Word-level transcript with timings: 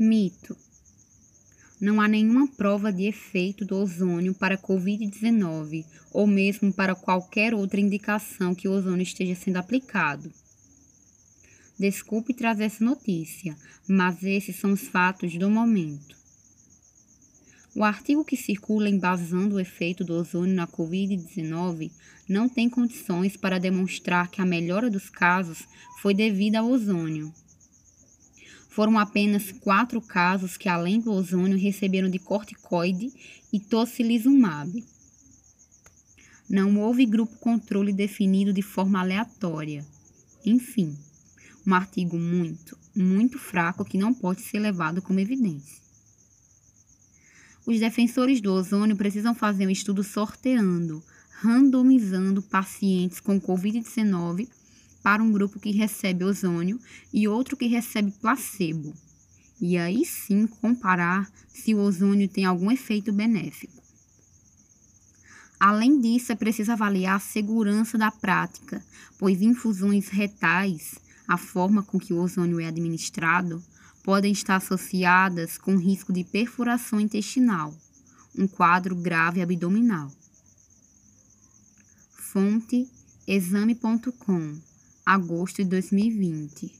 Mito. 0.00 0.56
Não 1.80 2.00
há 2.00 2.06
nenhuma 2.06 2.46
prova 2.46 2.92
de 2.92 3.02
efeito 3.02 3.64
do 3.64 3.74
ozônio 3.74 4.32
para 4.32 4.56
Covid-19 4.56 5.84
ou 6.12 6.24
mesmo 6.24 6.72
para 6.72 6.94
qualquer 6.94 7.52
outra 7.52 7.80
indicação 7.80 8.54
que 8.54 8.68
o 8.68 8.72
ozônio 8.72 9.02
esteja 9.02 9.34
sendo 9.34 9.56
aplicado. 9.56 10.32
Desculpe 11.76 12.32
trazer 12.32 12.64
essa 12.64 12.84
notícia, 12.84 13.56
mas 13.88 14.22
esses 14.22 14.54
são 14.54 14.72
os 14.72 14.82
fatos 14.82 15.36
do 15.36 15.50
momento. 15.50 16.16
O 17.74 17.82
artigo 17.82 18.24
que 18.24 18.36
circula 18.36 18.88
embasando 18.88 19.56
o 19.56 19.60
efeito 19.60 20.04
do 20.04 20.14
ozônio 20.14 20.54
na 20.54 20.68
Covid-19 20.68 21.90
não 22.28 22.48
tem 22.48 22.70
condições 22.70 23.36
para 23.36 23.58
demonstrar 23.58 24.30
que 24.30 24.40
a 24.40 24.46
melhora 24.46 24.88
dos 24.88 25.10
casos 25.10 25.66
foi 26.00 26.14
devida 26.14 26.60
ao 26.60 26.70
ozônio. 26.70 27.34
Foram 28.78 28.96
apenas 28.96 29.50
quatro 29.50 30.00
casos 30.00 30.56
que, 30.56 30.68
além 30.68 31.00
do 31.00 31.10
ozônio, 31.10 31.58
receberam 31.58 32.08
de 32.08 32.20
corticoide 32.20 33.12
e 33.52 33.58
tocilizumab. 33.58 34.84
Não 36.48 36.78
houve 36.78 37.04
grupo 37.04 37.36
controle 37.38 37.92
definido 37.92 38.52
de 38.52 38.62
forma 38.62 39.00
aleatória. 39.00 39.84
Enfim, 40.46 40.96
um 41.66 41.74
artigo 41.74 42.16
muito, 42.16 42.78
muito 42.94 43.36
fraco 43.36 43.84
que 43.84 43.98
não 43.98 44.14
pode 44.14 44.42
ser 44.42 44.60
levado 44.60 45.02
como 45.02 45.18
evidência. 45.18 45.82
Os 47.66 47.80
defensores 47.80 48.40
do 48.40 48.52
ozônio 48.52 48.94
precisam 48.94 49.34
fazer 49.34 49.66
um 49.66 49.70
estudo 49.70 50.04
sorteando, 50.04 51.02
randomizando 51.40 52.40
pacientes 52.42 53.18
com 53.18 53.40
Covid-19 53.40 54.48
para 55.02 55.22
um 55.22 55.30
grupo 55.32 55.60
que 55.60 55.70
recebe 55.70 56.24
ozônio 56.24 56.80
e 57.12 57.26
outro 57.28 57.56
que 57.56 57.66
recebe 57.66 58.12
placebo. 58.20 58.94
E 59.60 59.76
aí 59.76 60.04
sim 60.04 60.46
comparar 60.46 61.30
se 61.48 61.74
o 61.74 61.80
ozônio 61.80 62.28
tem 62.28 62.44
algum 62.44 62.70
efeito 62.70 63.12
benéfico. 63.12 63.82
Além 65.58 66.00
disso, 66.00 66.30
é 66.30 66.36
preciso 66.36 66.70
avaliar 66.70 67.16
a 67.16 67.20
segurança 67.20 67.98
da 67.98 68.12
prática, 68.12 68.84
pois 69.18 69.42
infusões 69.42 70.08
retais, 70.08 70.94
a 71.26 71.36
forma 71.36 71.82
com 71.82 71.98
que 71.98 72.12
o 72.12 72.20
ozônio 72.20 72.60
é 72.60 72.66
administrado, 72.66 73.62
podem 74.04 74.30
estar 74.30 74.56
associadas 74.56 75.58
com 75.58 75.76
risco 75.76 76.12
de 76.12 76.22
perfuração 76.22 77.00
intestinal, 77.00 77.74
um 78.36 78.46
quadro 78.46 78.94
grave 78.94 79.42
abdominal. 79.42 80.10
Fonte 82.16 82.88
exame.com, 83.26 84.56
agosto 85.08 85.64
de 85.64 85.80
2020. 85.80 86.70